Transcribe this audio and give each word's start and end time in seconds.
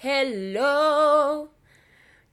Hello. 0.00 1.50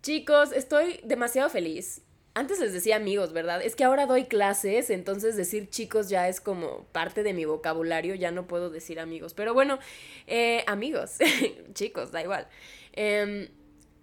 Chicos, 0.03 0.51
estoy 0.51 0.99
demasiado 1.03 1.49
feliz. 1.49 2.03
Antes 2.35 2.59
les 2.59 2.73
decía 2.73 2.95
amigos, 2.95 3.33
¿verdad? 3.33 3.59
Es 3.63 3.75
que 3.75 3.83
ahora 3.83 4.05
doy 4.05 4.25
clases, 4.25 4.91
entonces 4.91 5.35
decir 5.35 5.71
chicos 5.71 6.07
ya 6.07 6.29
es 6.29 6.39
como 6.39 6.85
parte 6.91 7.23
de 7.23 7.33
mi 7.33 7.45
vocabulario, 7.45 8.13
ya 8.13 8.29
no 8.29 8.45
puedo 8.45 8.69
decir 8.69 8.99
amigos. 8.99 9.33
Pero 9.33 9.55
bueno, 9.55 9.79
eh, 10.27 10.63
amigos, 10.67 11.17
chicos, 11.73 12.11
da 12.11 12.21
igual. 12.21 12.47
Em, 12.93 13.49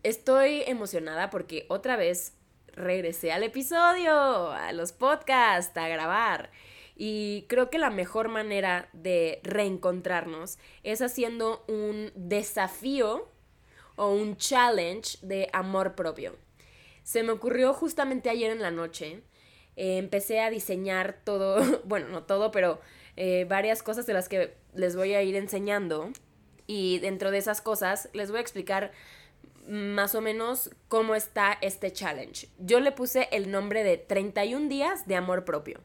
estoy 0.03 0.63
emocionada 0.67 1.31
porque 1.31 1.65
otra 1.69 1.95
vez 1.95 2.35
regresé 2.73 3.31
al 3.31 3.45
episodio, 3.45 4.51
a 4.51 4.73
los 4.73 4.91
podcasts, 4.91 5.77
a 5.77 5.87
grabar. 5.87 6.51
Y 6.97 7.47
creo 7.49 7.71
que 7.71 7.79
la 7.79 7.91
mejor 7.91 8.27
manera 8.27 8.89
de 8.93 9.39
reencontrarnos 9.45 10.59
es 10.83 11.01
haciendo 11.01 11.65
un 11.69 12.11
desafío 12.17 13.32
o 13.97 14.11
un 14.11 14.37
challenge 14.37 15.19
de 15.23 15.49
amor 15.53 15.95
propio. 15.95 16.37
Se 17.03 17.23
me 17.23 17.33
ocurrió 17.33 17.75
justamente 17.75 18.31
ayer 18.31 18.51
en 18.51 18.63
la 18.63 18.71
noche. 18.71 19.23
Eh, 19.77 19.99
empecé 19.99 20.41
a 20.41 20.51
diseñar 20.51 21.21
todo, 21.25 21.83
bueno, 21.85 22.09
no 22.09 22.25
todo, 22.25 22.51
pero 22.51 22.81
eh, 23.17 23.47
varias 23.49 23.83
cosas 23.83 24.07
de 24.07 24.15
las 24.15 24.29
que 24.29 24.55
les 24.75 24.97
voy 24.97 25.15
a 25.15 25.23
ir 25.23 25.37
enseñando. 25.37 26.11
Y 26.67 27.01
dentro 27.01 27.31
de 27.31 27.39
esas 27.39 27.61
cosas 27.61 28.09
les 28.13 28.31
voy 28.31 28.39
a 28.39 28.43
explicar 28.43 28.93
más 29.69 30.15
o 30.15 30.21
menos 30.21 30.71
cómo 30.89 31.15
está 31.15 31.57
este 31.61 31.93
challenge. 31.93 32.49
Yo 32.59 32.81
le 32.81 32.93
puse 32.93 33.29
el 33.31 33.51
nombre 33.51 33.85
de 33.85 33.97
31 33.97 34.69
días 34.69 35.07
de 35.07 35.17
amor 35.17 35.45
propio 35.45 35.81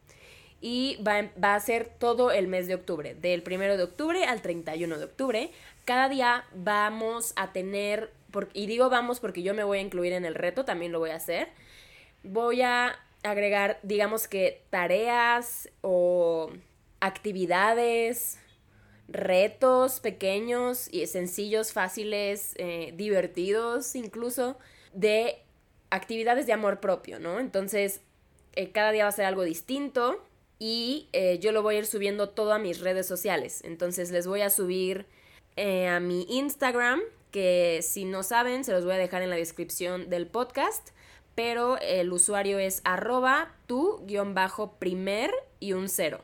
y 0.61 0.97
va, 1.05 1.29
va, 1.41 1.55
a 1.55 1.59
ser 1.59 1.89
todo 1.99 2.31
el 2.31 2.47
mes 2.47 2.67
de 2.67 2.75
octubre, 2.75 3.16
del 3.16 3.43
1 3.45 3.77
de 3.77 3.84
octubre 3.84 4.25
al 4.25 4.41
31 4.41 4.97
de 4.97 5.05
octubre. 5.05 5.52
Cada 5.85 6.09
día 6.09 6.45
vamos 6.55 7.33
a 7.35 7.53
tener, 7.53 8.11
y 8.53 8.66
digo 8.66 8.89
vamos 8.89 9.20
porque 9.20 9.43
yo 9.43 9.53
me 9.53 9.63
voy 9.63 9.77
a 9.80 9.81
incluir 9.81 10.13
en 10.13 10.25
el 10.25 10.35
reto, 10.35 10.66
también 10.66 10.91
lo 10.91 10.99
voy 10.99 11.11
a 11.11 11.16
hacer. 11.16 11.50
Voy 12.23 12.61
a 12.61 13.00
agregar, 13.23 13.80
digamos 13.83 14.28
que 14.28 14.63
tareas 14.69 15.69
o 15.81 16.52
actividades, 17.00 18.39
retos 19.08 20.00
pequeños 20.00 20.91
y 20.91 21.05
sencillos, 21.08 21.72
fáciles, 21.72 22.53
eh, 22.58 22.94
divertidos 22.97 23.95
incluso, 23.95 24.58
de 24.94 25.38
actividades 25.89 26.47
de 26.47 26.53
amor 26.53 26.80
propio, 26.80 27.19
¿no? 27.19 27.39
Entonces, 27.39 28.02
eh, 28.55 28.72
cada 28.72 28.91
día 28.91 29.03
va 29.03 29.09
a 29.09 29.13
ser 29.13 29.25
algo 29.25 29.44
distinto 29.44 30.23
y 30.59 31.09
eh, 31.13 31.39
yo 31.39 31.52
lo 31.52 31.61
voy 31.61 31.75
a 31.75 31.80
ir 31.80 31.86
subiendo 31.86 32.30
todo 32.30 32.53
a 32.53 32.59
mis 32.59 32.80
redes 32.80 33.05
sociales. 33.05 33.61
Entonces 33.63 34.11
les 34.11 34.27
voy 34.27 34.41
a 34.41 34.50
subir 34.50 35.05
eh, 35.55 35.88
a 35.88 36.00
mi 36.00 36.25
Instagram, 36.30 37.02
que 37.31 37.81
si 37.83 38.05
no 38.05 38.23
saben, 38.23 38.63
se 38.63 38.72
los 38.72 38.83
voy 38.83 38.95
a 38.95 38.97
dejar 38.97 39.22
en 39.22 39.30
la 39.30 39.35
descripción 39.35 40.09
del 40.09 40.28
podcast, 40.28 40.89
pero 41.35 41.78
el 41.80 42.11
usuario 42.11 42.58
es 42.58 42.81
arroba 42.83 43.53
tu 43.67 44.03
guion 44.05 44.33
bajo 44.33 44.73
primer 44.73 45.31
y 45.59 45.73
un 45.73 45.89
cero. 45.89 46.22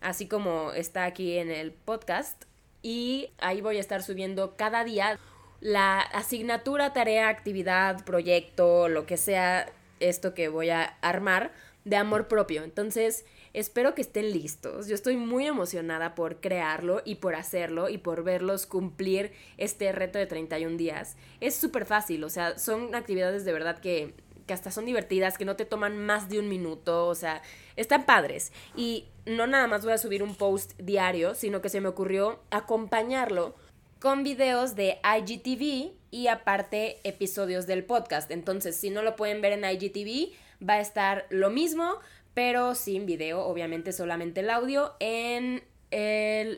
Así 0.00 0.26
como 0.26 0.72
está 0.72 1.04
aquí 1.04 1.38
en 1.38 1.50
el 1.50 1.72
podcast. 1.72 2.44
Y 2.82 3.30
ahí 3.38 3.60
voy 3.60 3.78
a 3.78 3.80
estar 3.80 4.02
subiendo 4.02 4.56
cada 4.56 4.84
día 4.84 5.18
la 5.60 6.00
asignatura, 6.00 6.92
tarea, 6.92 7.28
actividad, 7.28 8.04
proyecto, 8.04 8.88
lo 8.88 9.06
que 9.06 9.16
sea 9.16 9.72
esto 10.00 10.34
que 10.34 10.48
voy 10.48 10.70
a 10.70 10.84
armar 11.00 11.52
de 11.86 11.96
amor 11.96 12.28
propio. 12.28 12.62
Entonces, 12.62 13.24
Espero 13.56 13.94
que 13.94 14.02
estén 14.02 14.32
listos. 14.32 14.86
Yo 14.86 14.94
estoy 14.94 15.16
muy 15.16 15.46
emocionada 15.46 16.14
por 16.14 16.42
crearlo 16.42 17.00
y 17.06 17.14
por 17.14 17.34
hacerlo 17.34 17.88
y 17.88 17.96
por 17.96 18.22
verlos 18.22 18.66
cumplir 18.66 19.32
este 19.56 19.90
reto 19.92 20.18
de 20.18 20.26
31 20.26 20.76
días. 20.76 21.16
Es 21.40 21.54
súper 21.54 21.86
fácil, 21.86 22.22
o 22.24 22.28
sea, 22.28 22.58
son 22.58 22.94
actividades 22.94 23.46
de 23.46 23.54
verdad 23.54 23.78
que, 23.78 24.12
que 24.46 24.52
hasta 24.52 24.70
son 24.70 24.84
divertidas, 24.84 25.38
que 25.38 25.46
no 25.46 25.56
te 25.56 25.64
toman 25.64 25.96
más 25.96 26.28
de 26.28 26.38
un 26.38 26.50
minuto, 26.50 27.06
o 27.06 27.14
sea, 27.14 27.40
están 27.76 28.04
padres. 28.04 28.52
Y 28.76 29.06
no 29.24 29.46
nada 29.46 29.66
más 29.68 29.84
voy 29.84 29.94
a 29.94 29.98
subir 29.98 30.22
un 30.22 30.34
post 30.34 30.78
diario, 30.78 31.34
sino 31.34 31.62
que 31.62 31.70
se 31.70 31.80
me 31.80 31.88
ocurrió 31.88 32.40
acompañarlo 32.50 33.54
con 34.06 34.22
videos 34.22 34.76
de 34.76 35.00
IGTV 35.02 35.90
y 36.12 36.28
aparte 36.28 37.00
episodios 37.02 37.66
del 37.66 37.82
podcast. 37.82 38.30
Entonces, 38.30 38.76
si 38.76 38.88
no 38.88 39.02
lo 39.02 39.16
pueden 39.16 39.40
ver 39.40 39.54
en 39.54 39.64
IGTV, 39.64 40.32
va 40.64 40.74
a 40.74 40.80
estar 40.80 41.26
lo 41.28 41.50
mismo, 41.50 41.98
pero 42.32 42.76
sin 42.76 43.04
video, 43.04 43.44
obviamente 43.44 43.90
solamente 43.92 44.42
el 44.42 44.50
audio, 44.50 44.94
en 45.00 45.64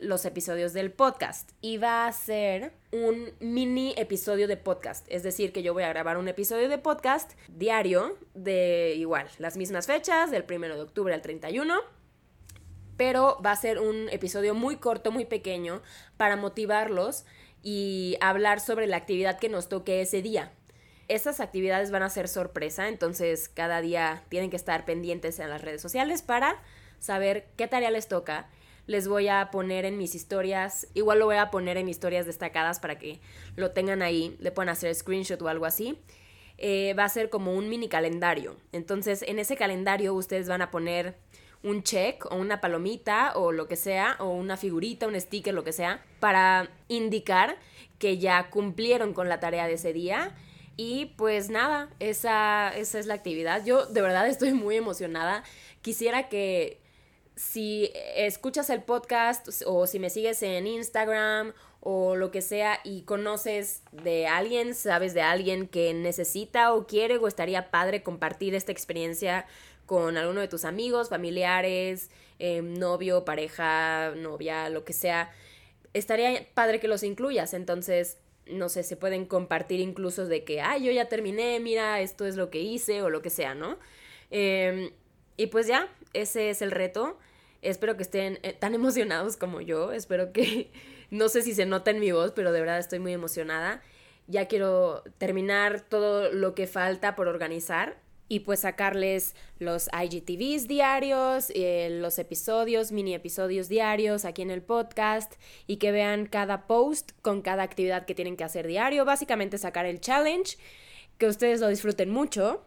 los 0.03 0.25
episodios 0.25 0.73
del 0.73 0.91
podcast. 0.91 1.53
Y 1.59 1.77
va 1.77 2.05
a 2.05 2.11
ser 2.11 2.71
un 2.91 3.31
mini 3.39 3.95
episodio 3.97 4.47
de 4.47 4.55
podcast. 4.55 5.07
Es 5.09 5.23
decir, 5.23 5.51
que 5.51 5.63
yo 5.63 5.73
voy 5.73 5.81
a 5.81 5.89
grabar 5.89 6.19
un 6.19 6.27
episodio 6.27 6.69
de 6.69 6.77
podcast 6.77 7.31
diario 7.47 8.15
de 8.35 8.93
igual, 8.95 9.27
las 9.39 9.57
mismas 9.57 9.87
fechas, 9.87 10.29
del 10.29 10.45
1 10.47 10.75
de 10.75 10.81
octubre 10.81 11.15
al 11.15 11.23
31 11.23 11.81
pero 12.99 13.39
va 13.43 13.53
a 13.53 13.55
ser 13.55 13.79
un 13.79 14.09
episodio 14.09 14.53
muy 14.53 14.75
corto, 14.75 15.09
muy 15.09 15.23
pequeño, 15.23 15.81
para 16.17 16.35
motivarlos 16.35 17.23
y 17.63 18.17
hablar 18.21 18.59
sobre 18.59 18.87
la 18.87 18.97
actividad 18.97 19.39
que 19.39 19.49
nos 19.49 19.69
toque 19.69 20.01
ese 20.01 20.21
día. 20.21 20.51
Estas 21.07 21.39
actividades 21.39 21.89
van 21.89 22.03
a 22.03 22.09
ser 22.09 22.27
sorpresa, 22.27 22.87
entonces 22.87 23.49
cada 23.49 23.81
día 23.81 24.23
tienen 24.29 24.51
que 24.51 24.55
estar 24.55 24.85
pendientes 24.85 25.39
en 25.39 25.49
las 25.49 25.61
redes 25.61 25.81
sociales 25.81 26.21
para 26.21 26.61
saber 26.99 27.47
qué 27.57 27.67
tarea 27.67 27.89
les 27.89 28.07
toca. 28.07 28.47
Les 28.85 29.07
voy 29.07 29.27
a 29.27 29.49
poner 29.51 29.85
en 29.85 29.97
mis 29.97 30.13
historias, 30.15 30.87
igual 30.93 31.19
lo 31.19 31.25
voy 31.25 31.37
a 31.37 31.49
poner 31.49 31.77
en 31.77 31.89
historias 31.89 32.25
destacadas 32.25 32.79
para 32.79 32.99
que 32.99 33.19
lo 33.55 33.71
tengan 33.71 34.01
ahí, 34.01 34.35
le 34.39 34.51
puedan 34.51 34.69
hacer 34.69 34.93
screenshot 34.93 35.41
o 35.41 35.47
algo 35.47 35.65
así. 35.65 35.99
Eh, 36.57 36.93
va 36.93 37.05
a 37.05 37.09
ser 37.09 37.29
como 37.29 37.53
un 37.53 37.69
mini 37.69 37.87
calendario. 37.87 38.57
Entonces 38.71 39.23
en 39.23 39.39
ese 39.39 39.55
calendario 39.55 40.13
ustedes 40.13 40.47
van 40.47 40.61
a 40.61 40.71
poner 40.71 41.17
un 41.63 41.83
check 41.83 42.25
o 42.31 42.35
una 42.35 42.61
palomita 42.61 43.33
o 43.35 43.51
lo 43.51 43.67
que 43.67 43.75
sea, 43.75 44.15
o 44.19 44.29
una 44.29 44.57
figurita, 44.57 45.07
un 45.07 45.19
sticker, 45.19 45.53
lo 45.53 45.63
que 45.63 45.73
sea, 45.73 46.03
para 46.19 46.69
indicar 46.87 47.57
que 47.97 48.17
ya 48.17 48.49
cumplieron 48.49 49.13
con 49.13 49.27
la 49.29 49.39
tarea 49.39 49.67
de 49.67 49.73
ese 49.73 49.93
día 49.93 50.35
y 50.81 51.07
pues 51.17 51.49
nada, 51.49 51.89
esa, 51.99 52.69
esa 52.69 52.99
es 52.99 53.05
la 53.05 53.13
actividad. 53.13 53.65
Yo 53.65 53.85
de 53.85 54.01
verdad 54.01 54.27
estoy 54.29 54.53
muy 54.53 54.77
emocionada. 54.77 55.43
Quisiera 55.81 56.29
que 56.29 56.79
si 57.35 57.91
escuchas 58.15 58.69
el 58.69 58.83
podcast 58.83 59.49
o 59.65 59.87
si 59.87 59.99
me 59.99 60.09
sigues 60.09 60.41
en 60.41 60.67
Instagram 60.67 61.53
o 61.81 62.15
lo 62.15 62.31
que 62.31 62.41
sea 62.41 62.79
y 62.85 63.01
conoces 63.01 63.81
de 63.91 64.27
alguien, 64.27 64.73
sabes 64.73 65.13
de 65.13 65.21
alguien 65.21 65.67
que 65.67 65.93
necesita 65.93 66.73
o 66.73 66.87
quiere 66.87 67.17
o 67.17 67.27
estaría 67.27 67.71
padre 67.71 68.01
compartir 68.01 68.55
esta 68.55 68.71
experiencia 68.71 69.45
con 69.89 70.17
alguno 70.17 70.39
de 70.39 70.47
tus 70.47 70.65
amigos, 70.65 71.09
familiares, 71.09 72.11
em, 72.37 72.75
novio, 72.75 73.25
pareja, 73.25 74.13
novia, 74.15 74.69
lo 74.69 74.85
que 74.85 74.93
sea, 74.93 75.31
estaría 75.95 76.47
padre 76.53 76.79
que 76.79 76.87
los 76.87 77.01
incluyas. 77.01 77.55
Entonces, 77.55 78.19
no 78.45 78.69
sé, 78.69 78.83
se 78.83 78.97
pueden 78.97 79.25
compartir 79.25 79.79
incluso 79.79 80.27
de 80.27 80.43
que, 80.43 80.61
ay, 80.61 80.85
yo 80.85 80.91
ya 80.91 81.09
terminé, 81.09 81.59
mira, 81.59 82.01
esto 82.01 82.27
es 82.27 82.35
lo 82.35 82.51
que 82.51 82.59
hice 82.59 83.01
o 83.01 83.09
lo 83.09 83.23
que 83.23 83.31
sea, 83.31 83.55
¿no? 83.55 83.79
Em, 84.29 84.91
y 85.37 85.47
pues 85.47 85.65
ya, 85.65 85.91
ese 86.13 86.51
es 86.51 86.61
el 86.61 86.69
reto. 86.69 87.17
Espero 87.63 87.97
que 87.97 88.03
estén 88.03 88.37
eh, 88.43 88.53
tan 88.53 88.75
emocionados 88.75 89.37
como 89.37 89.59
yo. 89.59 89.91
Espero 89.91 90.31
que, 90.33 90.71
no 91.09 91.29
sé 91.29 91.41
si 91.41 91.55
se 91.55 91.65
nota 91.65 91.89
en 91.89 91.99
mi 91.99 92.11
voz, 92.11 92.31
pero 92.33 92.51
de 92.51 92.59
verdad 92.59 92.77
estoy 92.77 92.99
muy 92.99 93.13
emocionada. 93.13 93.81
Ya 94.27 94.47
quiero 94.47 95.03
terminar 95.17 95.81
todo 95.81 96.31
lo 96.31 96.53
que 96.53 96.67
falta 96.67 97.15
por 97.15 97.27
organizar 97.27 97.97
y 98.29 98.41
pues 98.41 98.61
sacarles 98.61 99.35
los 99.57 99.89
IGTVs 99.91 100.67
diarios, 100.67 101.51
eh, 101.55 101.89
los 101.99 102.19
episodios, 102.19 102.91
mini 102.91 103.15
episodios 103.15 103.67
diarios 103.67 104.23
aquí 104.23 104.43
en 104.43 104.51
el 104.51 104.61
podcast 104.61 105.33
y 105.65 105.77
que 105.77 105.91
vean 105.91 106.27
cada 106.27 106.67
post 106.67 107.11
con 107.23 107.41
cada 107.41 107.63
actividad 107.63 108.05
que 108.05 108.13
tienen 108.13 108.37
que 108.37 108.43
hacer 108.43 108.67
diario. 108.67 109.03
Básicamente 109.03 109.57
sacar 109.57 109.87
el 109.87 109.99
challenge, 109.99 110.57
que 111.17 111.25
ustedes 111.25 111.59
lo 111.59 111.67
disfruten 111.67 112.11
mucho. 112.11 112.63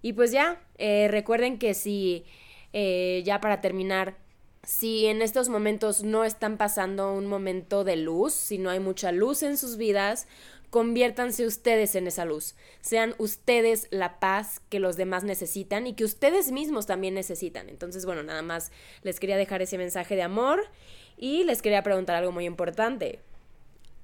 Y 0.00 0.12
pues 0.12 0.30
ya, 0.30 0.62
eh, 0.78 1.08
recuerden 1.10 1.58
que 1.58 1.74
si, 1.74 2.24
eh, 2.72 3.22
ya 3.24 3.40
para 3.40 3.60
terminar, 3.60 4.16
si 4.62 5.06
en 5.06 5.22
estos 5.22 5.48
momentos 5.48 6.04
no 6.04 6.24
están 6.24 6.56
pasando 6.56 7.12
un 7.12 7.26
momento 7.26 7.82
de 7.82 7.96
luz, 7.96 8.32
si 8.32 8.58
no 8.58 8.70
hay 8.70 8.80
mucha 8.80 9.10
luz 9.10 9.42
en 9.42 9.56
sus 9.56 9.76
vidas, 9.76 10.28
conviértanse 10.74 11.46
ustedes 11.46 11.94
en 11.94 12.08
esa 12.08 12.24
luz, 12.24 12.56
sean 12.80 13.14
ustedes 13.18 13.86
la 13.92 14.18
paz 14.18 14.60
que 14.70 14.80
los 14.80 14.96
demás 14.96 15.22
necesitan 15.22 15.86
y 15.86 15.94
que 15.94 16.02
ustedes 16.02 16.50
mismos 16.50 16.84
también 16.84 17.14
necesitan. 17.14 17.68
Entonces, 17.68 18.04
bueno, 18.04 18.24
nada 18.24 18.42
más 18.42 18.72
les 19.04 19.20
quería 19.20 19.36
dejar 19.36 19.62
ese 19.62 19.78
mensaje 19.78 20.16
de 20.16 20.22
amor 20.22 20.68
y 21.16 21.44
les 21.44 21.62
quería 21.62 21.84
preguntar 21.84 22.16
algo 22.16 22.32
muy 22.32 22.44
importante. 22.44 23.20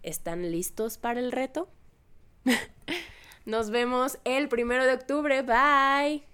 ¿Están 0.04 0.48
listos 0.52 0.96
para 0.96 1.18
el 1.18 1.32
reto? 1.32 1.68
Nos 3.44 3.70
vemos 3.70 4.20
el 4.22 4.48
primero 4.48 4.86
de 4.86 4.92
octubre. 4.92 5.42
Bye. 5.42 6.29